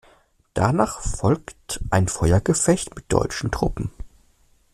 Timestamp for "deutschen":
3.09-3.51